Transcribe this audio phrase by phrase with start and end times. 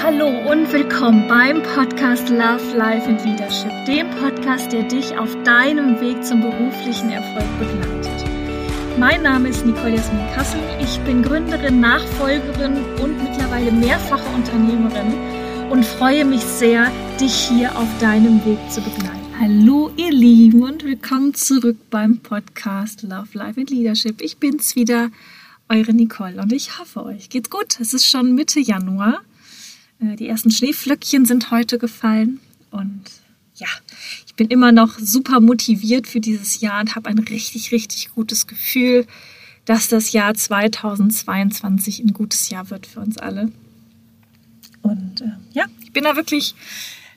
[0.00, 6.00] Hallo und willkommen beim Podcast Love, Life and Leadership, dem Podcast, der dich auf deinem
[6.00, 8.24] Weg zum beruflichen Erfolg begleitet.
[8.96, 10.60] Mein Name ist Nicole Jasmin Kassel.
[10.80, 15.14] Ich bin Gründerin, Nachfolgerin und mittlerweile mehrfache Unternehmerin
[15.68, 19.18] und freue mich sehr, dich hier auf deinem Weg zu begleiten.
[19.40, 24.20] Hallo ihr Lieben und willkommen zurück beim Podcast Love, Life and Leadership.
[24.20, 25.10] Ich bin's wieder,
[25.68, 27.80] eure Nicole und ich hoffe euch geht's gut.
[27.80, 29.22] Es ist schon Mitte Januar
[30.00, 33.02] die ersten Schneeflöckchen sind heute gefallen und
[33.56, 33.66] ja,
[34.26, 38.46] ich bin immer noch super motiviert für dieses Jahr und habe ein richtig, richtig gutes
[38.46, 39.06] Gefühl,
[39.64, 43.50] dass das Jahr 2022 ein gutes Jahr wird für uns alle.
[44.82, 46.54] Und äh, ja, ich bin da wirklich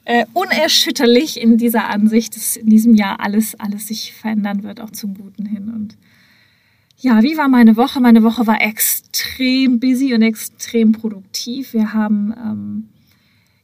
[0.06, 4.90] äh, unerschütterlich in dieser Ansicht, dass in diesem Jahr alles, alles sich verändern wird, auch
[4.90, 5.70] zum Guten hin.
[5.70, 5.96] Und
[7.02, 8.00] ja, wie war meine Woche?
[8.00, 11.74] Meine Woche war extrem busy und extrem produktiv.
[11.74, 12.90] Wir haben ähm,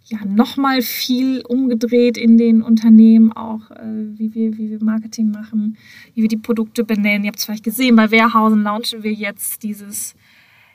[0.05, 5.77] ja nochmal viel umgedreht in den Unternehmen, auch äh, wie, wir, wie wir Marketing machen,
[6.15, 7.25] wie wir die Produkte benennen.
[7.25, 10.15] Ihr habt es vielleicht gesehen, bei Warehausen launchen wir jetzt dieses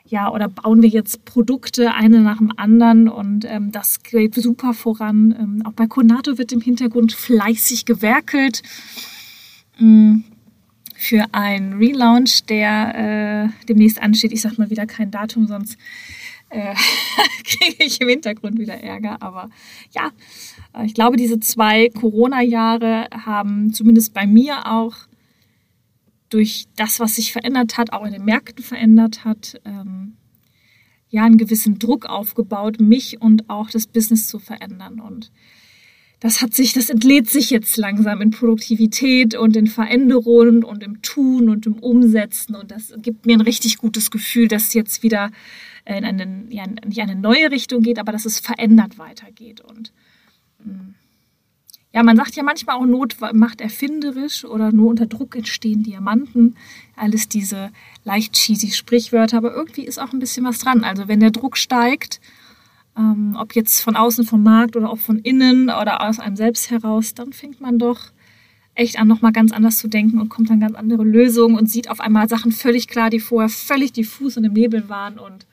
[0.05, 4.73] ja, oder bauen wir jetzt Produkte eine nach dem anderen und ähm, das geht super
[4.73, 5.35] voran.
[5.37, 8.63] Ähm, auch bei Konato wird im Hintergrund fleißig gewerkelt.
[9.79, 10.25] Ähm,
[11.03, 14.31] für ein Relaunch, der äh, demnächst ansteht.
[14.31, 15.77] Ich sage mal wieder kein Datum, sonst
[16.49, 16.73] äh,
[17.43, 19.21] kriege ich im Hintergrund wieder Ärger.
[19.21, 19.49] Aber
[19.91, 20.11] ja,
[20.73, 24.95] äh, ich glaube, diese zwei Corona-Jahre haben zumindest bei mir auch
[26.29, 30.15] durch das, was sich verändert hat, auch in den Märkten verändert hat, ähm,
[31.09, 34.99] ja, einen gewissen Druck aufgebaut, mich und auch das Business zu verändern.
[34.99, 35.31] Und
[36.23, 41.01] das hat sich, das entlädt sich jetzt langsam in Produktivität und in Veränderungen und im
[41.01, 42.55] Tun und im Umsetzen.
[42.55, 45.31] Und das gibt mir ein richtig gutes Gefühl, dass jetzt wieder
[45.83, 49.59] in eine, ja, nicht eine neue Richtung geht, aber dass es verändert weitergeht.
[49.59, 49.91] Und
[50.63, 50.93] mm,
[51.91, 56.55] ja, man sagt ja manchmal auch, Not macht erfinderisch oder nur unter Druck entstehen Diamanten.
[56.95, 57.69] Alles diese
[58.05, 60.85] leicht cheesy Sprichwörter, aber irgendwie ist auch ein bisschen was dran.
[60.85, 62.21] Also wenn der Druck steigt,
[62.97, 66.69] ähm, ob jetzt von außen vom Markt oder auch von innen oder aus einem selbst
[66.69, 68.11] heraus, dann fängt man doch
[68.75, 71.89] echt an, nochmal ganz anders zu denken und kommt dann ganz andere Lösungen und sieht
[71.89, 75.19] auf einmal Sachen völlig klar, die vorher völlig diffus und im Nebel waren.
[75.19, 75.45] Und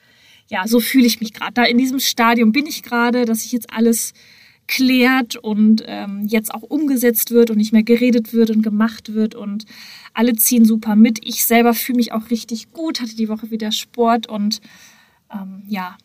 [0.49, 1.53] ja, so fühle ich mich gerade.
[1.55, 4.15] Da in diesem Stadium bin ich gerade, dass sich jetzt alles
[4.67, 9.35] klärt und ähm, jetzt auch umgesetzt wird und nicht mehr geredet wird und gemacht wird
[9.35, 9.65] und
[10.15, 11.19] alle ziehen super mit.
[11.27, 14.61] Ich selber fühle mich auch richtig gut, hatte die Woche wieder Sport und
[15.33, 15.97] ähm, ja,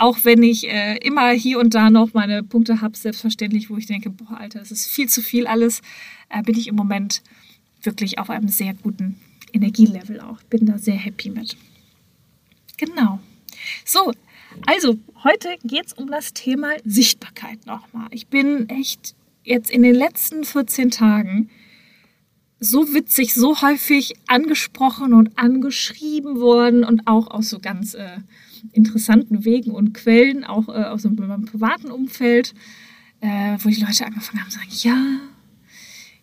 [0.00, 3.84] auch wenn ich äh, immer hier und da noch meine Punkte habe, selbstverständlich, wo ich
[3.84, 5.82] denke, boah, Alter, es ist viel zu viel alles,
[6.30, 7.22] äh, bin ich im Moment
[7.82, 9.20] wirklich auf einem sehr guten
[9.52, 10.42] Energielevel auch.
[10.44, 11.54] Bin da sehr happy mit.
[12.78, 13.20] Genau.
[13.84, 14.10] So,
[14.64, 18.08] also heute geht es um das Thema Sichtbarkeit nochmal.
[18.10, 21.50] Ich bin echt jetzt in den letzten 14 Tagen
[22.58, 28.18] so witzig, so häufig angesprochen und angeschrieben worden und auch aus so ganz äh,
[28.72, 32.54] interessanten Wegen und Quellen, auch äh, aus meinem privaten Umfeld,
[33.20, 35.20] äh, wo die Leute angefangen haben zu sagen, ja,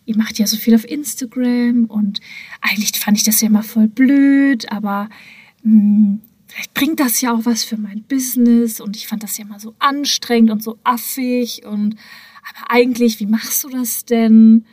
[0.04, 2.20] ihr macht ja so viel auf Instagram und
[2.60, 5.08] eigentlich fand ich das ja immer voll blöd, aber
[5.62, 9.36] mh, hm, vielleicht bringt das ja auch was für mein Business und ich fand das
[9.36, 11.96] ja immer so anstrengend und so affig und
[12.48, 14.64] aber eigentlich, wie machst du das denn?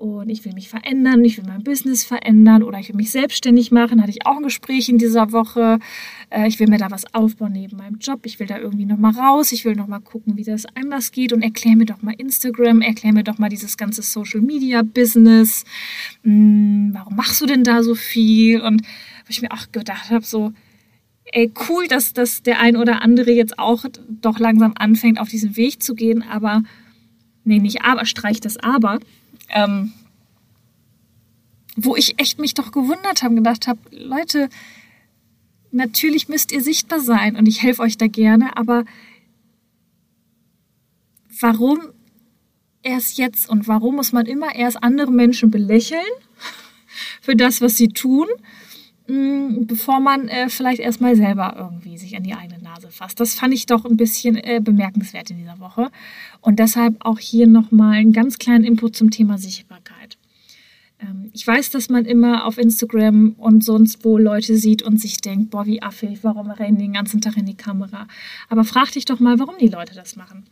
[0.00, 3.70] Und ich will mich verändern, ich will mein Business verändern oder ich will mich selbstständig
[3.70, 4.00] machen.
[4.00, 5.78] Hatte ich auch ein Gespräch in dieser Woche.
[6.30, 8.20] Äh, ich will mir da was aufbauen neben meinem Job.
[8.24, 9.52] Ich will da irgendwie nochmal raus.
[9.52, 13.12] Ich will nochmal gucken, wie das anders geht und erklär mir doch mal Instagram, erklär
[13.12, 15.66] mir doch mal dieses ganze Social Media Business.
[16.22, 18.62] Hm, warum machst du denn da so viel?
[18.62, 20.54] Und wo ich mir auch gedacht habe, so,
[21.26, 25.58] ey, cool, dass, dass der ein oder andere jetzt auch doch langsam anfängt, auf diesen
[25.58, 26.62] Weg zu gehen, aber,
[27.44, 28.98] nee, nicht aber, streich das aber
[29.52, 29.92] ähm,
[31.76, 34.48] wo ich echt mich doch gewundert habe, gedacht habe, Leute,
[35.72, 38.84] natürlich müsst ihr sichtbar sein und ich helfe euch da gerne, aber
[41.40, 41.80] warum
[42.82, 46.00] erst jetzt und warum muss man immer erst andere Menschen belächeln
[47.20, 48.26] für das, was sie tun,
[49.10, 53.20] mm, bevor man äh, vielleicht erstmal selber irgendwie sich an die eigene Nase fasst.
[53.20, 55.90] Das fand ich doch ein bisschen äh, bemerkenswert in dieser Woche.
[56.40, 60.18] Und deshalb auch hier nochmal einen ganz kleinen Input zum Thema Sichtbarkeit.
[61.00, 65.20] Ähm, ich weiß, dass man immer auf Instagram und sonst wo Leute sieht und sich
[65.20, 68.06] denkt, boah, wie affig, warum rennen die den ganzen Tag in die Kamera?
[68.48, 70.44] Aber frag dich doch mal, warum die Leute das machen.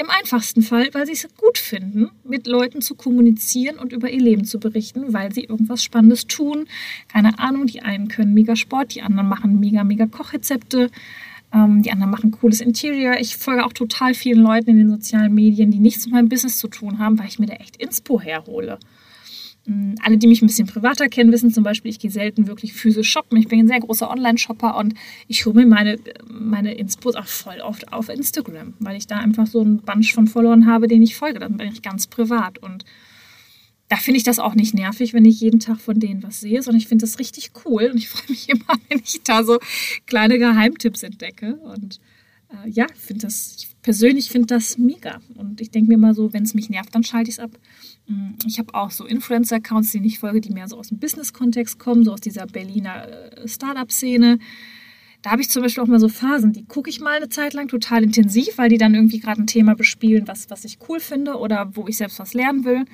[0.00, 4.20] Im einfachsten Fall, weil sie es gut finden, mit Leuten zu kommunizieren und über ihr
[4.20, 6.68] Leben zu berichten, weil sie irgendwas Spannendes tun.
[7.08, 10.90] Keine Ahnung, die einen können mega Sport, die anderen machen mega, mega Kochrezepte.
[11.52, 13.16] Ähm, die anderen machen cooles Interior.
[13.18, 16.58] Ich folge auch total vielen Leuten in den sozialen Medien, die nichts mit meinem Business
[16.58, 18.78] zu tun haben, weil ich mir da echt Inspo herhole.
[19.68, 22.72] Mm, alle, die mich ein bisschen privater kennen, wissen zum Beispiel, ich gehe selten wirklich
[22.72, 23.36] physisch shoppen.
[23.36, 24.94] Ich bin ein sehr großer Online-Shopper und
[25.26, 29.46] ich hole mir meine, meine Inspos auch voll oft auf Instagram, weil ich da einfach
[29.46, 31.38] so einen Bunch von Followern habe, den ich folge.
[31.38, 32.86] Dann bin ich ganz privat und
[33.90, 36.62] da finde ich das auch nicht nervig, wenn ich jeden Tag von denen was sehe,
[36.62, 39.58] sondern ich finde das richtig cool und ich freue mich immer, wenn ich da so
[40.06, 41.56] kleine Geheimtipps entdecke.
[41.56, 42.00] Und
[42.50, 45.18] äh, ja, finde das, ich persönlich finde das mega.
[45.34, 47.58] Und ich denke mir mal so, wenn es mich nervt, dann schalte ich es ab.
[48.06, 51.78] Mm, ich habe auch so Influencer-Accounts, die ich folge, die mehr so aus dem Business-Kontext
[51.78, 54.40] kommen, so aus dieser Berliner äh, Startup-Szene.
[55.22, 57.54] Da habe ich zum Beispiel auch mal so Phasen, die gucke ich mal eine Zeit
[57.54, 61.00] lang total intensiv, weil die dann irgendwie gerade ein Thema bespielen, was, was ich cool
[61.00, 62.84] finde oder wo ich selbst was lernen will.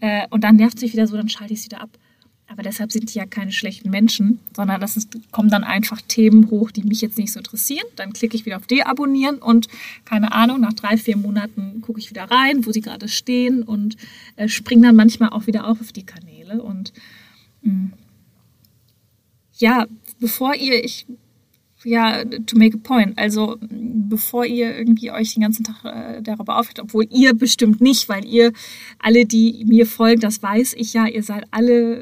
[0.00, 1.96] Äh, und dann nervt sich wieder so, dann schalte ich es wieder ab.
[2.46, 6.50] Aber deshalb sind die ja keine schlechten Menschen, sondern das ist, kommen dann einfach Themen
[6.50, 7.86] hoch, die mich jetzt nicht so interessieren.
[7.96, 9.68] Dann klicke ich wieder auf Deabonnieren und
[10.04, 13.96] keine Ahnung, nach drei, vier Monaten gucke ich wieder rein, wo sie gerade stehen und
[14.36, 16.62] äh, springe dann manchmal auch wieder auf auf die Kanäle.
[16.62, 16.92] Und
[17.62, 17.92] mh, mm,
[19.56, 19.86] ja,
[20.20, 21.06] bevor ihr, ich
[21.84, 23.18] ja, to make a point.
[23.18, 28.08] Also bevor ihr irgendwie euch den ganzen Tag äh, darüber aufhört, obwohl ihr bestimmt nicht,
[28.08, 28.52] weil ihr
[28.98, 31.96] alle, die mir folgen, das weiß ich ja, ihr seid alle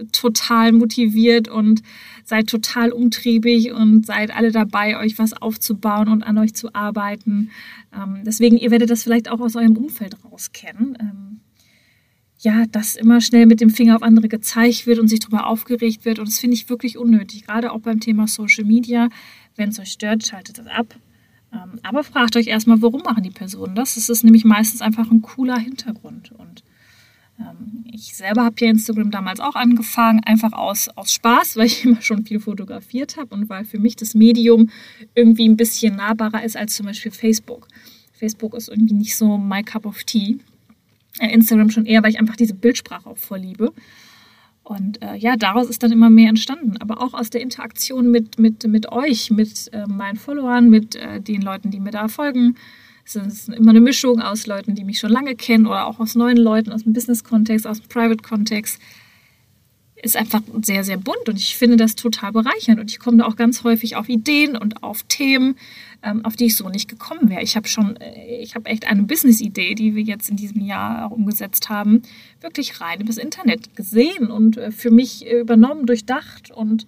[0.00, 1.82] äh, total motiviert und
[2.24, 7.50] seid total umtriebig und seid alle dabei, euch was aufzubauen und an euch zu arbeiten.
[7.94, 10.96] Ähm, deswegen, ihr werdet das vielleicht auch aus eurem Umfeld raus kennen.
[11.00, 11.29] Ähm,
[12.40, 16.04] ja, dass immer schnell mit dem Finger auf andere gezeigt wird und sich darüber aufgeregt
[16.06, 16.18] wird.
[16.18, 19.08] Und das finde ich wirklich unnötig, gerade auch beim Thema Social Media.
[19.56, 20.94] Wenn es euch stört, schaltet das ab.
[21.52, 23.96] Ähm, aber fragt euch erstmal, warum machen die Personen das?
[23.96, 26.32] Das ist nämlich meistens einfach ein cooler Hintergrund.
[26.32, 26.64] Und
[27.38, 31.84] ähm, ich selber habe ja Instagram damals auch angefangen, einfach aus, aus Spaß, weil ich
[31.84, 34.70] immer schon viel fotografiert habe und weil für mich das Medium
[35.14, 37.68] irgendwie ein bisschen nahbarer ist als zum Beispiel Facebook.
[38.12, 40.38] Facebook ist irgendwie nicht so my cup of tea.
[41.20, 43.72] Äh, Instagram schon eher, weil ich einfach diese Bildsprache auch vorliebe.
[44.62, 46.76] Und äh, ja, daraus ist dann immer mehr entstanden.
[46.78, 51.20] Aber auch aus der Interaktion mit, mit, mit euch, mit äh, meinen Followern, mit äh,
[51.20, 52.56] den Leuten, die mir da folgen.
[53.04, 56.14] Es ist immer eine Mischung aus Leuten, die mich schon lange kennen oder auch aus
[56.14, 58.80] neuen Leuten, aus dem Business-Kontext, aus dem Private-Kontext.
[60.02, 62.80] Ist einfach sehr, sehr bunt und ich finde das total bereichernd.
[62.80, 65.56] Und ich komme da auch ganz häufig auf Ideen und auf Themen,
[66.02, 67.42] ähm, auf die ich so nicht gekommen wäre.
[67.42, 71.06] Ich habe schon, äh, ich habe echt eine Business-Idee, die wir jetzt in diesem Jahr
[71.06, 72.02] auch umgesetzt haben,
[72.40, 76.86] wirklich rein übers Internet gesehen und äh, für mich übernommen, durchdacht und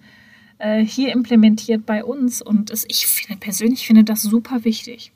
[0.57, 2.41] äh, hier implementiert bei uns.
[2.41, 5.11] Und es, ich finde persönlich finde das super wichtig.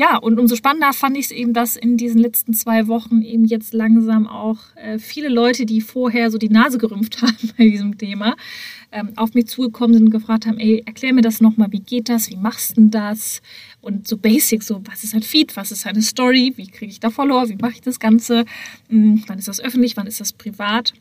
[0.00, 3.44] Ja, und umso spannender fand ich es eben, dass in diesen letzten zwei Wochen eben
[3.44, 7.98] jetzt langsam auch äh, viele Leute, die vorher so die Nase gerümpft haben bei diesem
[7.98, 8.34] Thema,
[8.92, 12.08] ähm, auf mich zugekommen sind und gefragt haben, ey, erklär mir das nochmal, wie geht
[12.08, 13.42] das, wie machst du das?
[13.82, 17.00] Und so basic, so was ist ein Feed, was ist eine Story, wie kriege ich
[17.00, 18.46] da Follower, wie mache ich das Ganze,
[18.88, 20.94] hm, wann ist das öffentlich, wann ist das privat?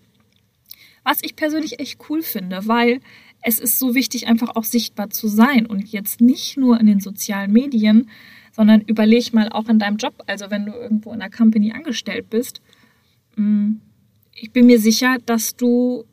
[1.05, 2.99] Was ich persönlich echt cool finde, weil
[3.43, 6.99] es ist so wichtig, einfach auch sichtbar zu sein und jetzt nicht nur in den
[6.99, 8.09] sozialen Medien,
[8.59, 12.29] sondern überleg mal auch in deinem Job, also wenn du irgendwo in einer Company angestellt
[12.29, 12.59] bist.
[13.35, 13.79] Hm,
[14.35, 16.03] ich bin mir sicher, dass du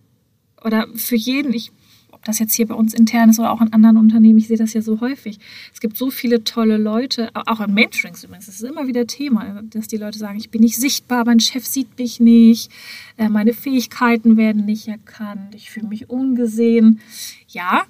[0.65, 1.73] oder für jeden, ich,
[2.13, 4.57] ob das jetzt hier bei uns intern ist oder auch in anderen Unternehmen, ich sehe
[4.57, 5.41] das ja so häufig.
[5.75, 9.65] Es gibt so viele tolle Leute, auch in Mentorings übrigens, das ist immer wieder Thema,
[9.65, 12.71] dass die Leute sagen, ich bin nicht sichtbar, mein Chef sieht mich nicht,
[13.17, 17.01] äh, meine Fähigkeiten werden nicht erkannt, ich fühle mich ungesehen.
[17.49, 17.87] Ja,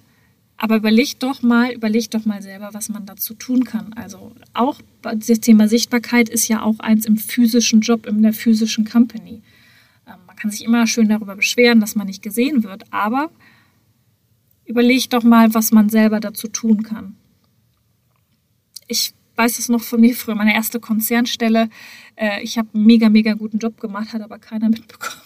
[0.58, 3.92] aber überleg doch mal, überleg doch mal selber, was man dazu tun kann.
[3.92, 8.84] Also auch das Thema Sichtbarkeit ist ja auch eins im physischen Job, in der physischen
[8.84, 9.42] Company.
[10.04, 13.30] Man kann sich immer schön darüber beschweren, dass man nicht gesehen wird, aber
[14.64, 17.16] überleg doch mal, was man selber dazu tun kann.
[18.86, 21.68] Ich weiß es noch von mir früher, meine erste Konzernstelle.
[22.16, 25.25] Äh, ich habe einen mega, mega guten Job gemacht, hat aber keiner mitbekommen.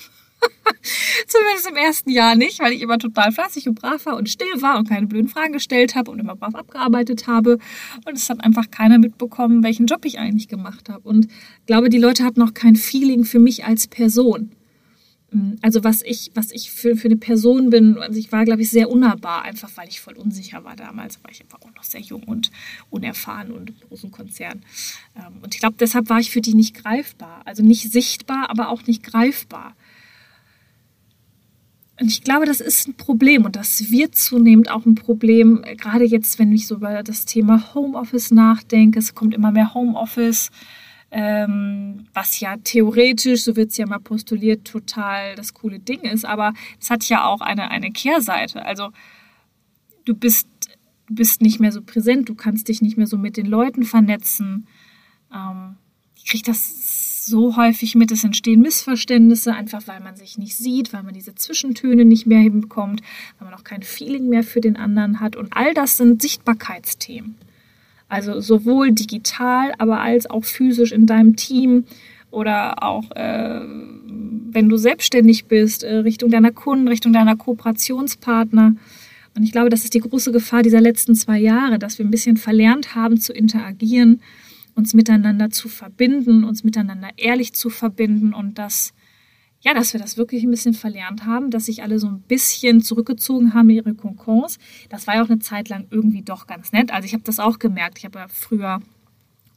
[1.26, 4.60] Zumindest im ersten Jahr nicht, weil ich immer total fleißig und brav war und still
[4.60, 7.58] war und keine blöden Fragen gestellt habe und immer brav abgearbeitet habe.
[8.06, 11.08] Und es hat einfach keiner mitbekommen, welchen Job ich eigentlich gemacht habe.
[11.08, 14.52] Und ich glaube, die Leute hatten noch kein Feeling für mich als Person.
[15.32, 18.62] Mm, also was ich, was ich für, für eine Person bin, also ich war, glaube
[18.62, 21.84] ich, sehr unnahbar, einfach weil ich voll unsicher war damals, war ich einfach auch noch
[21.84, 22.50] sehr jung und
[22.90, 24.62] unerfahren und im großen Konzern.
[25.16, 27.42] Ähm, und ich glaube, deshalb war ich für die nicht greifbar.
[27.44, 29.74] Also nicht sichtbar, aber auch nicht greifbar.
[32.00, 36.04] Und ich glaube, das ist ein Problem und das wird zunehmend auch ein Problem, gerade
[36.04, 38.98] jetzt, wenn ich so über das Thema Homeoffice nachdenke.
[38.98, 40.50] Es kommt immer mehr Homeoffice
[41.10, 46.24] ähm, was ja theoretisch, so wird es ja mal postuliert, total das coole Ding ist,
[46.24, 48.64] aber es hat ja auch eine, eine Kehrseite.
[48.64, 48.90] Also
[50.04, 50.48] du bist
[51.12, 54.68] bist nicht mehr so präsent, du kannst dich nicht mehr so mit den Leuten vernetzen.
[55.34, 55.76] Ähm,
[56.14, 56.62] ich kriege das
[57.30, 61.34] so häufig mit, es entstehen Missverständnisse, einfach weil man sich nicht sieht, weil man diese
[61.34, 63.00] Zwischentöne nicht mehr hinbekommt,
[63.38, 65.36] weil man auch kein Feeling mehr für den anderen hat.
[65.36, 67.36] Und all das sind Sichtbarkeitsthemen.
[68.08, 71.84] Also sowohl digital, aber als auch physisch in deinem Team
[72.30, 73.60] oder auch äh,
[74.52, 78.74] wenn du selbstständig bist, äh, Richtung deiner Kunden, Richtung deiner Kooperationspartner.
[79.36, 82.10] Und ich glaube, das ist die große Gefahr dieser letzten zwei Jahre, dass wir ein
[82.10, 84.20] bisschen verlernt haben zu interagieren,
[84.74, 88.92] uns miteinander zu verbinden, uns miteinander ehrlich zu verbinden und dass,
[89.60, 92.82] ja, dass wir das wirklich ein bisschen verlernt haben, dass sich alle so ein bisschen
[92.82, 94.58] zurückgezogen haben in ihre Konkons.
[94.88, 96.92] Das war ja auch eine Zeit lang irgendwie doch ganz nett.
[96.92, 97.98] Also ich habe das auch gemerkt.
[97.98, 98.80] Ich habe ja früher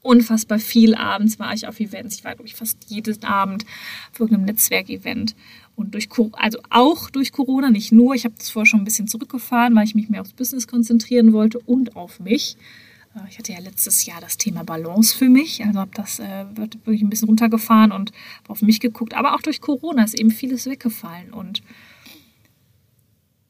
[0.04, 2.18] unfassbar viel abends war ich auf Events.
[2.18, 3.66] Ich war, glaube ich, fast jeden Abend
[4.12, 5.36] auf irgendeinem Netzwerkevent.
[5.76, 8.14] Und durch, also auch durch Corona, nicht nur.
[8.14, 11.34] Ich habe das vorher schon ein bisschen zurückgefahren, weil ich mich mehr aufs Business konzentrieren
[11.34, 12.58] wollte und auf mich.
[13.16, 16.46] Äh, ich hatte ja letztes Jahr das Thema Balance für mich, also habe das äh,
[16.56, 18.12] wirklich ein bisschen runtergefahren und
[18.48, 19.14] auf mich geguckt.
[19.14, 21.62] Aber auch durch Corona ist eben vieles weggefallen und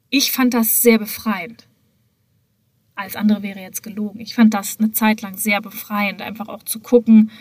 [0.09, 1.67] ich fand das sehr befreiend.
[2.95, 4.19] Alles andere wäre jetzt gelogen.
[4.19, 7.31] Ich fand das eine Zeit lang sehr befreiend, einfach auch zu gucken,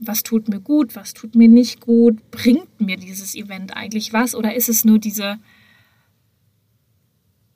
[0.00, 4.34] was tut mir gut, was tut mir nicht gut, bringt mir dieses Event eigentlich was
[4.34, 5.38] oder ist es nur diese,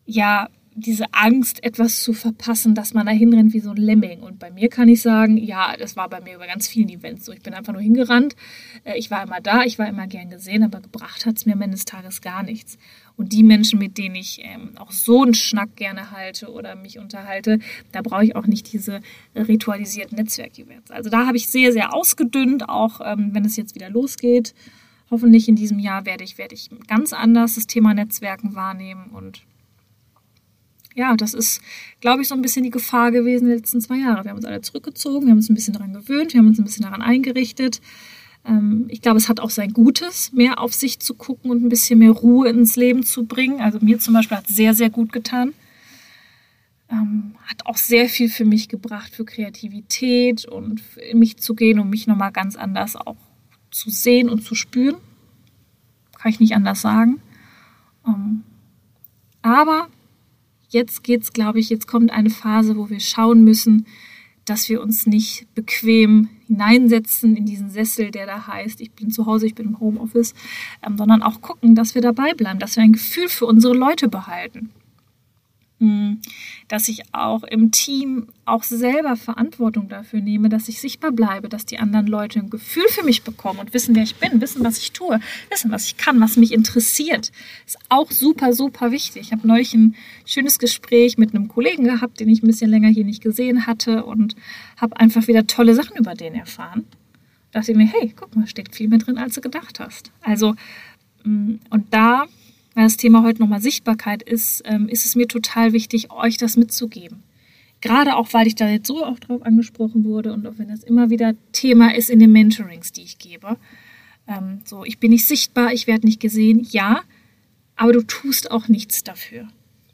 [0.06, 4.20] ja, diese Angst, etwas zu verpassen, dass man da hinrennt wie so ein Lemming.
[4.20, 7.26] Und bei mir kann ich sagen, ja, das war bei mir über ganz vielen Events
[7.26, 7.32] so.
[7.32, 8.36] Ich bin einfach nur hingerannt.
[8.84, 11.54] Äh, ich war immer da, ich war immer gern gesehen, aber gebracht hat es mir
[11.54, 12.78] am Ende des Tages gar nichts.
[13.16, 16.98] Und die Menschen, mit denen ich ähm, auch so einen Schnack gerne halte oder mich
[16.98, 17.58] unterhalte,
[17.92, 19.00] da brauche ich auch nicht diese
[19.34, 20.90] ritualisierten Netzwerkevents.
[20.90, 24.54] Also da habe ich sehr, sehr ausgedünnt, auch ähm, wenn es jetzt wieder losgeht.
[25.10, 29.42] Hoffentlich in diesem Jahr werde ich, werde ich ganz anders das Thema Netzwerken wahrnehmen und
[30.94, 31.60] ja, das ist,
[32.00, 34.24] glaube ich, so ein bisschen die Gefahr gewesen in den letzten zwei Jahren.
[34.24, 36.58] Wir haben uns alle zurückgezogen, wir haben uns ein bisschen daran gewöhnt, wir haben uns
[36.58, 37.80] ein bisschen daran eingerichtet.
[38.44, 41.68] Ähm, ich glaube, es hat auch sein Gutes, mehr auf sich zu gucken und ein
[41.68, 43.60] bisschen mehr Ruhe ins Leben zu bringen.
[43.60, 45.52] Also mir zum Beispiel hat es sehr, sehr gut getan.
[46.90, 51.78] Ähm, hat auch sehr viel für mich gebracht, für Kreativität und in mich zu gehen
[51.78, 53.16] und mich nochmal ganz anders auch
[53.70, 54.96] zu sehen und zu spüren.
[56.18, 57.20] Kann ich nicht anders sagen.
[58.06, 58.42] Ähm,
[59.42, 59.88] aber
[60.70, 63.86] jetzt geht's, glaube ich, jetzt kommt eine Phase, wo wir schauen müssen,
[64.44, 69.26] dass wir uns nicht bequem hineinsetzen in diesen Sessel, der da heißt, ich bin zu
[69.26, 70.34] Hause, ich bin im Homeoffice,
[70.84, 74.08] ähm, sondern auch gucken, dass wir dabei bleiben, dass wir ein Gefühl für unsere Leute
[74.08, 74.70] behalten.
[76.68, 81.64] Dass ich auch im Team auch selber Verantwortung dafür nehme, dass ich sichtbar bleibe, dass
[81.64, 84.76] die anderen Leute ein Gefühl für mich bekommen und wissen, wer ich bin, wissen, was
[84.76, 87.32] ich tue, wissen, was ich kann, was mich interessiert.
[87.66, 89.22] Ist auch super, super wichtig.
[89.22, 89.94] Ich habe neulich ein
[90.26, 94.04] schönes Gespräch mit einem Kollegen gehabt, den ich ein bisschen länger hier nicht gesehen hatte
[94.04, 94.36] und
[94.76, 96.84] habe einfach wieder tolle Sachen über den erfahren.
[97.52, 100.12] Da dachte ich mir, hey, guck mal, steckt viel mehr drin, als du gedacht hast.
[100.20, 100.54] Also,
[101.22, 102.26] hm, und da
[102.80, 106.56] weil das Thema heute nochmal Sichtbarkeit ist, ähm, ist es mir total wichtig, euch das
[106.56, 107.22] mitzugeben.
[107.82, 110.82] Gerade auch, weil ich da jetzt so auch drauf angesprochen wurde und auch wenn das
[110.82, 113.58] immer wieder Thema ist in den Mentorings, die ich gebe.
[114.26, 117.02] Ähm, so, ich bin nicht sichtbar, ich werde nicht gesehen, ja,
[117.76, 119.46] aber du tust auch nichts dafür.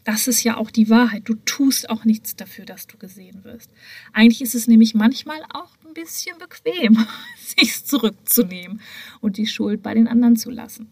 [0.05, 1.23] Das ist ja auch die Wahrheit.
[1.25, 3.69] Du tust auch nichts dafür, dass du gesehen wirst.
[4.13, 7.05] Eigentlich ist es nämlich manchmal auch ein bisschen bequem,
[7.37, 8.81] sich zurückzunehmen
[9.21, 10.87] und die Schuld bei den anderen zu lassen.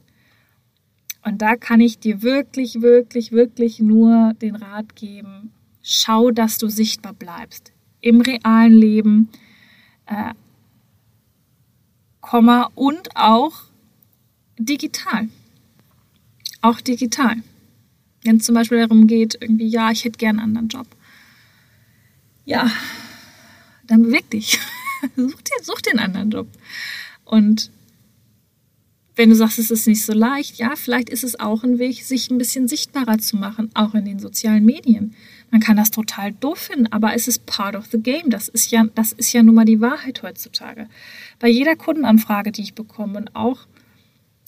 [1.25, 5.53] Und da kann ich dir wirklich, wirklich, wirklich nur den Rat geben,
[5.83, 7.73] schau, dass du sichtbar bleibst.
[8.03, 9.31] Im realen Leben,
[10.07, 10.35] äh,
[12.21, 13.53] Komma, und auch
[14.59, 15.29] digital.
[16.61, 17.37] Auch digital.
[18.23, 20.87] Wenn es zum Beispiel darum geht, irgendwie, ja, ich hätte gern einen anderen Job.
[22.45, 22.71] Ja,
[23.87, 24.59] dann beweg dich.
[25.17, 26.49] such, dir, such den anderen Job.
[27.25, 27.71] Und
[29.17, 32.03] wenn du sagst, es ist nicht so leicht, ja, vielleicht ist es auch ein Weg,
[32.03, 35.15] sich ein bisschen sichtbarer zu machen, auch in den sozialen Medien.
[35.51, 38.29] Man kann das total doof finden, aber es ist part of the game.
[38.29, 40.89] Das ist ja, das ist ja nun mal die Wahrheit heutzutage.
[41.39, 43.67] Bei jeder Kundenanfrage, die ich bekomme und auch,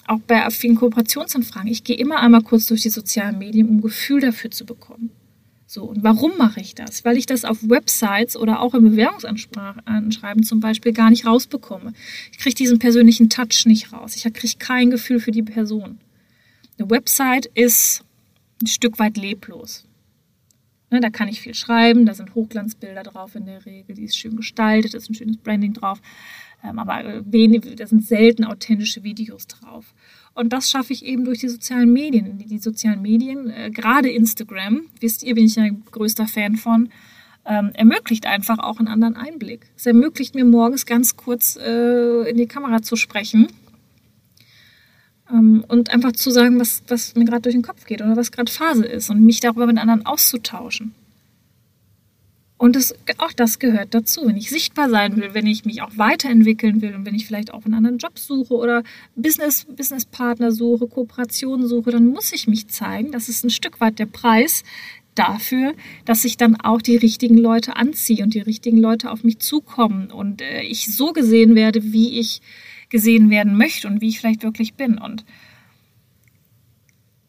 [0.09, 3.83] auch bei vielen Kooperationsanfragen, ich gehe immer einmal kurz durch die sozialen Medien, um ein
[3.83, 5.11] Gefühl dafür zu bekommen.
[5.76, 7.04] So, und warum mache ich das?
[7.04, 11.92] Weil ich das auf Websites oder auch im Bewerbungsanschreiben zum Beispiel gar nicht rausbekomme.
[12.33, 14.16] Ich kriege diesen persönlichen Touch nicht raus.
[14.16, 15.99] Ich kriege kein Gefühl für die Person.
[16.78, 18.04] Eine Website ist
[18.62, 19.85] ein Stück weit leblos.
[20.90, 24.16] Ne, da kann ich viel schreiben, da sind Hochglanzbilder drauf in der Regel, die ist
[24.16, 26.00] schön gestaltet, da ist ein schönes Branding drauf.
[26.62, 29.95] Ähm, aber wenig, da sind selten authentische Videos drauf.
[30.35, 32.38] Und das schaffe ich eben durch die sozialen Medien.
[32.38, 36.90] Die, die sozialen Medien, äh, gerade Instagram, wisst ihr, bin ich ein größter Fan von,
[37.47, 39.66] ähm, ermöglicht einfach auch einen anderen Einblick.
[39.76, 43.49] Es ermöglicht mir morgens ganz kurz äh, in die Kamera zu sprechen
[45.28, 48.50] und einfach zu sagen, was, was mir gerade durch den Kopf geht oder was gerade
[48.50, 50.95] Phase ist und mich darüber mit anderen auszutauschen.
[52.59, 54.26] Und das, auch das gehört dazu.
[54.26, 57.52] Wenn ich sichtbar sein will, wenn ich mich auch weiterentwickeln will und wenn ich vielleicht
[57.52, 58.83] auch einen anderen Job suche oder
[59.14, 63.12] Business, Businesspartner suche, Kooperationen suche, dann muss ich mich zeigen.
[63.12, 64.64] Das ist ein Stück weit der Preis
[65.14, 65.75] dafür,
[66.06, 70.11] dass ich dann auch die richtigen Leute anziehe und die richtigen Leute auf mich zukommen
[70.11, 72.40] und äh, ich so gesehen werde, wie ich
[72.88, 74.99] gesehen werden möchte und wie ich vielleicht wirklich bin.
[74.99, 75.25] Und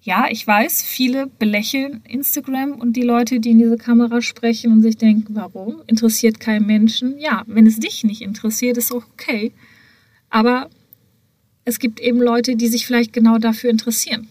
[0.02, 4.82] ja, ich weiß, viele belächeln Instagram und die Leute, die in diese Kamera sprechen und
[4.82, 5.82] sich denken, warum?
[5.86, 7.20] Interessiert keinen Menschen?
[7.20, 9.52] Ja, wenn es dich nicht interessiert, ist auch okay.
[10.30, 10.70] Aber
[11.66, 14.30] es gibt eben Leute, die sich vielleicht genau dafür interessieren.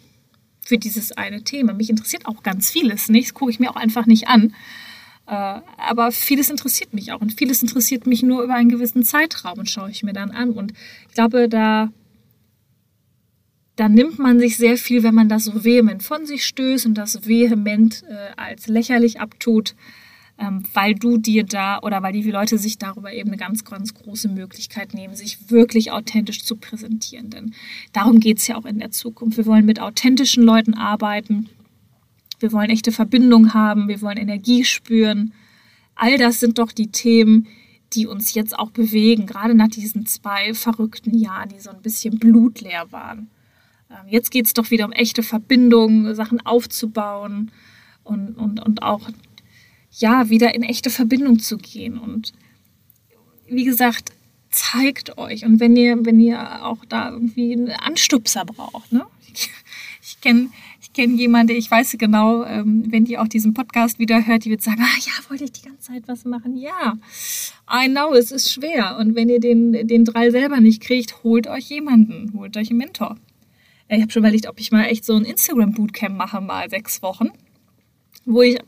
[0.63, 1.75] Für dieses eine Thema.
[1.75, 3.29] Mich interessiert auch ganz vieles nicht.
[3.29, 4.55] Das gucke ich mir auch einfach nicht an.
[5.27, 7.21] Äh, aber vieles interessiert mich auch.
[7.21, 10.51] Und vieles interessiert mich nur über einen gewissen Zeitraum und schaue ich mir dann an.
[10.51, 10.73] Und
[11.09, 11.91] ich glaube, da
[13.77, 16.95] da nimmt man sich sehr viel, wenn man das so vehement von sich stößt und
[16.95, 19.75] das vehement äh, als lächerlich abtut,
[20.39, 23.93] ähm, weil du dir da oder weil die Leute sich darüber eben eine ganz, ganz
[23.93, 27.29] große Möglichkeit nehmen, sich wirklich authentisch zu präsentieren.
[27.29, 27.55] Denn
[27.93, 29.37] darum geht es ja auch in der Zukunft.
[29.37, 31.51] Wir wollen mit authentischen Leuten arbeiten.
[32.39, 33.89] Wir wollen echte Verbindung haben.
[33.89, 35.33] Wir wollen Energie spüren.
[35.95, 37.47] All das sind doch die Themen,
[37.93, 42.19] die uns jetzt auch bewegen, gerade nach diesen zwei verrückten Jahren, die so ein bisschen
[42.19, 43.31] blutleer waren.
[43.91, 47.51] Ähm, jetzt geht es doch wieder um echte Verbindungen, Sachen aufzubauen
[48.05, 49.09] und, und, und auch
[49.93, 51.99] ja, wieder in echte Verbindung zu gehen.
[51.99, 52.33] Und
[53.49, 54.13] wie gesagt,
[54.51, 55.45] zeigt euch.
[55.45, 59.07] Und wenn ihr, wenn ihr auch da irgendwie einen Anstupser braucht, ne?
[59.33, 59.51] Ich,
[60.03, 60.51] ich kenne
[60.97, 64.51] ich kenn jemanden, ich weiß genau, ähm, wenn die auch diesen Podcast wieder hört, die
[64.51, 66.57] wird sagen, ah ja, wollte ich die ganze Zeit was machen?
[66.57, 66.97] Ja,
[67.71, 68.97] I know, es ist schwer.
[68.99, 72.79] Und wenn ihr den, den Drall selber nicht kriegt, holt euch jemanden, holt euch einen
[72.79, 73.19] Mentor.
[73.89, 77.29] Ich habe schon überlegt, ob ich mal echt so ein Instagram-Bootcamp mache, mal sechs Wochen,
[78.25, 78.61] wo ich äh,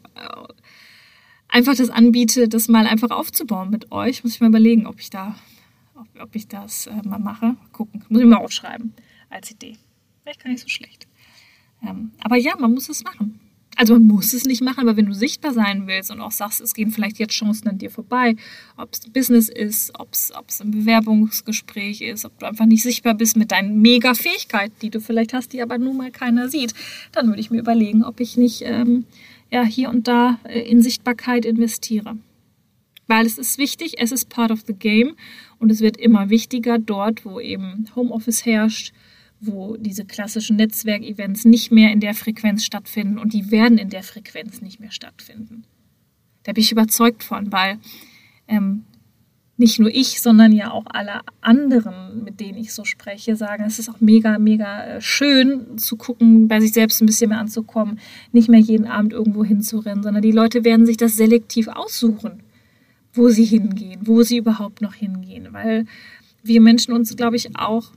[1.49, 4.23] einfach das anbiete, das mal einfach aufzubauen mit euch.
[4.23, 5.35] Muss ich mal überlegen, ob ich da,
[6.21, 7.57] ob ich das äh, mal mache.
[7.73, 8.93] Gucken, muss ich mal aufschreiben
[9.31, 9.77] als Idee.
[10.23, 11.09] Vielleicht gar nicht so schlecht.
[11.87, 13.41] Ähm, aber ja, man muss es machen.
[13.79, 16.61] Also man muss es nicht machen, aber wenn du sichtbar sein willst und auch sagst,
[16.61, 18.35] es gehen vielleicht jetzt Chancen an dir vorbei,
[18.77, 23.37] ob es Business ist, ob es, ein Bewerbungsgespräch ist, ob du einfach nicht sichtbar bist
[23.37, 26.75] mit deinen Mega-Fähigkeiten, die du vielleicht hast, die aber nun mal keiner sieht,
[27.13, 29.05] dann würde ich mir überlegen, ob ich nicht ähm,
[29.49, 32.17] ja, hier und da äh, in Sichtbarkeit investiere.
[33.07, 35.15] Weil es ist wichtig, es ist part of the game
[35.61, 38.93] und es wird immer wichtiger dort, wo eben Homeoffice herrscht,
[39.41, 44.03] wo diese klassischen Netzwerkevents nicht mehr in der Frequenz stattfinden und die werden in der
[44.03, 45.65] Frequenz nicht mehr stattfinden.
[46.43, 47.79] Da bin ich überzeugt von, weil
[48.49, 48.85] ähm,
[49.59, 53.81] nicht nur ich, sondern ja auch alle anderen, mit denen ich so spreche, sagen, es
[53.81, 57.99] ist auch mega, mega äh, schön zu gucken, bei sich selbst ein bisschen mehr anzukommen,
[58.33, 62.45] nicht mehr jeden Abend irgendwo hinzurennen, sondern die Leute werden sich das selektiv aussuchen,
[63.13, 65.87] wo sie hingehen, wo sie überhaupt noch hingehen, weil
[66.45, 67.91] wir Menschen uns, glaube ich, auch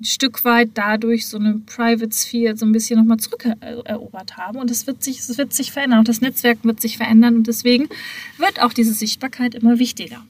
[0.00, 4.58] ein Stück weit dadurch so eine Private Sphere so ein bisschen nochmal zurückerobert haben.
[4.58, 6.00] Und es wird sich, es wird sich verändern.
[6.00, 7.36] Und das Netzwerk wird sich verändern.
[7.36, 7.88] Und deswegen
[8.36, 10.22] wird auch diese Sichtbarkeit immer wichtiger.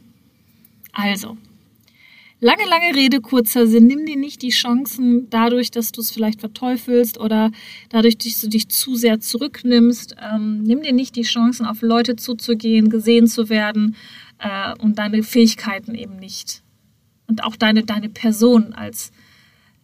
[0.93, 1.37] Also,
[2.39, 3.89] lange, lange Rede, kurzer Sinn.
[3.89, 7.51] Nimm dir nicht die Chancen dadurch, dass du es vielleicht verteufelst oder
[7.89, 10.15] dadurch, dass du dich zu sehr zurücknimmst.
[10.23, 13.97] Ähm, nimm dir nicht die Chancen, auf Leute zuzugehen, gesehen zu werden
[14.39, 16.63] äh, und deine Fähigkeiten eben nicht.
[17.27, 19.11] Und auch deine, deine Person als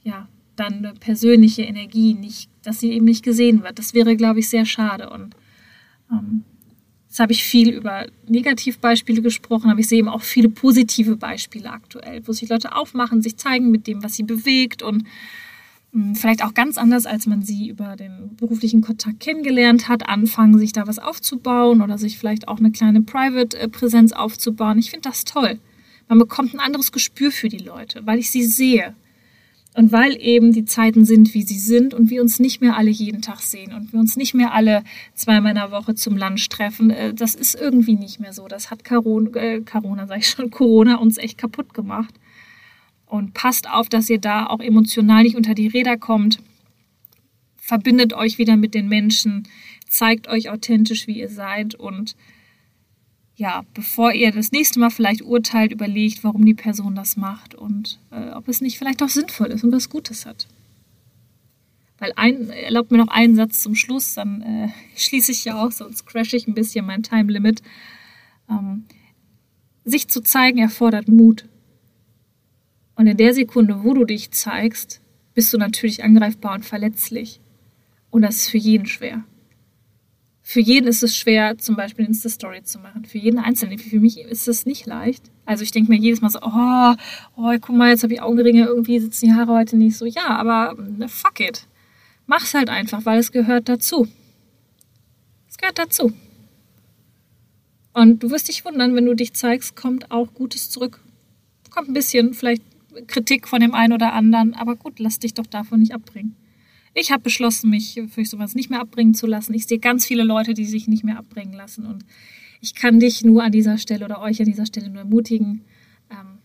[0.04, 3.78] ja, dann eine persönliche Energie nicht, dass sie eben nicht gesehen wird.
[3.78, 5.10] Das wäre, glaube ich, sehr schade.
[5.10, 5.34] Und
[6.10, 6.44] ähm,
[7.08, 11.70] jetzt habe ich viel über Negativbeispiele gesprochen, aber ich sehe eben auch viele positive Beispiele
[11.70, 15.04] aktuell, wo sich Leute aufmachen, sich zeigen mit dem, was sie bewegt und
[15.92, 20.58] hm, vielleicht auch ganz anders, als man sie über den beruflichen Kontakt kennengelernt hat, anfangen,
[20.58, 24.78] sich da was aufzubauen oder sich vielleicht auch eine kleine Private-Präsenz aufzubauen.
[24.78, 25.58] Ich finde das toll.
[26.08, 28.94] Man bekommt ein anderes Gespür für die Leute, weil ich sie sehe.
[29.74, 32.90] Und weil eben die Zeiten sind, wie sie sind und wir uns nicht mehr alle
[32.90, 36.46] jeden Tag sehen und wir uns nicht mehr alle zweimal in der Woche zum Lunch
[36.50, 38.48] treffen, äh, das ist irgendwie nicht mehr so.
[38.48, 42.14] Das hat Corona, äh, Corona sag ich schon, Corona uns echt kaputt gemacht.
[43.06, 46.38] Und passt auf, dass ihr da auch emotional nicht unter die Räder kommt.
[47.56, 49.48] Verbindet euch wieder mit den Menschen,
[49.88, 52.16] zeigt euch authentisch, wie ihr seid und
[53.42, 57.98] ja, bevor ihr das nächste Mal vielleicht urteilt, überlegt, warum die Person das macht und
[58.12, 60.46] äh, ob es nicht vielleicht auch sinnvoll ist und was Gutes hat.
[61.98, 65.72] Weil ein, erlaubt mir noch einen Satz zum Schluss, dann äh, schließe ich ja auch,
[65.72, 67.62] sonst crashe ich ein bisschen mein Time Limit.
[68.48, 68.84] Ähm,
[69.84, 71.48] sich zu zeigen erfordert Mut.
[72.94, 75.00] Und in der Sekunde, wo du dich zeigst,
[75.34, 77.40] bist du natürlich angreifbar und verletzlich.
[78.10, 79.24] Und das ist für jeden schwer.
[80.52, 83.06] Für jeden ist es schwer, zum Beispiel Insta-Story zu machen.
[83.06, 83.78] Für jeden Einzelnen.
[83.78, 85.30] Für mich ist es nicht leicht.
[85.46, 86.94] Also ich denke mir jedes Mal so, oh,
[87.36, 90.04] oh guck mal, jetzt habe ich Augenringe, irgendwie sitzen die Haare heute nicht so.
[90.04, 91.66] Ja, aber ne, fuck it.
[92.26, 94.06] Mach's halt einfach, weil es gehört dazu.
[95.48, 96.12] Es gehört dazu.
[97.94, 101.00] Und du wirst dich wundern, wenn du dich zeigst, kommt auch Gutes zurück.
[101.70, 102.62] Kommt ein bisschen vielleicht
[103.06, 106.36] Kritik von dem einen oder anderen, aber gut, lass dich doch davon nicht abbringen.
[106.94, 109.54] Ich habe beschlossen, mich für sowas nicht mehr abbringen zu lassen.
[109.54, 111.86] Ich sehe ganz viele Leute, die sich nicht mehr abbringen lassen.
[111.86, 112.04] Und
[112.60, 115.64] ich kann dich nur an dieser Stelle oder euch an dieser Stelle nur ermutigen.
[116.10, 116.38] Ähm,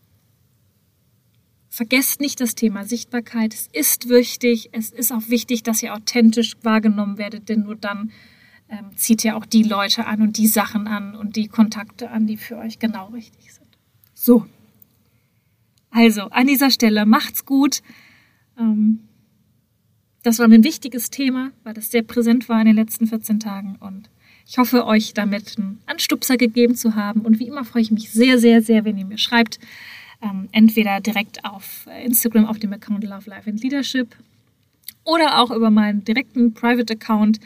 [1.70, 3.54] vergesst nicht das Thema Sichtbarkeit.
[3.54, 4.70] Es ist wichtig.
[4.72, 8.12] Es ist auch wichtig, dass ihr authentisch wahrgenommen werdet, denn nur dann
[8.70, 12.26] ähm, zieht ihr auch die Leute an und die Sachen an und die Kontakte an,
[12.26, 13.68] die für euch genau richtig sind.
[14.14, 14.46] So.
[15.90, 17.82] Also, an dieser Stelle macht's gut.
[18.58, 19.07] Ähm,
[20.24, 23.40] das war mir ein wichtiges Thema, weil das sehr präsent war in den letzten 14
[23.40, 24.10] Tagen und
[24.50, 27.22] ich hoffe, euch damit einen Anstupser gegeben zu haben.
[27.22, 29.60] Und wie immer freue ich mich sehr, sehr, sehr, wenn ihr mir schreibt.
[30.22, 34.16] Ähm, entweder direkt auf Instagram auf dem Account Love Life and Leadership
[35.04, 37.40] oder auch über meinen direkten Private Account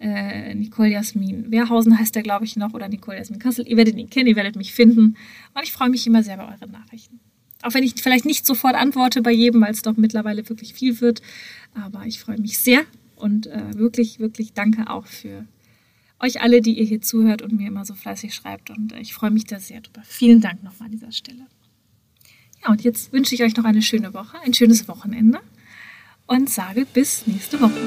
[0.00, 3.66] äh, Nicole Jasmin Wehrhausen heißt der, glaube ich, noch, oder Nicole Jasmin Kassel.
[3.68, 5.16] Ihr werdet ihn kennen, ihr werdet mich finden.
[5.54, 7.20] Und ich freue mich immer sehr über eure Nachrichten.
[7.62, 11.00] Auch wenn ich vielleicht nicht sofort antworte bei jedem, weil es doch mittlerweile wirklich viel
[11.00, 11.20] wird.
[11.74, 12.82] Aber ich freue mich sehr
[13.16, 15.44] und äh, wirklich, wirklich danke auch für
[16.18, 18.70] euch alle, die ihr hier zuhört und mir immer so fleißig schreibt.
[18.70, 20.02] Und äh, ich freue mich da sehr drüber.
[20.04, 21.46] Vielen Dank nochmal an dieser Stelle.
[22.62, 25.40] Ja, und jetzt wünsche ich euch noch eine schöne Woche, ein schönes Wochenende
[26.26, 27.80] und sage bis nächste Woche.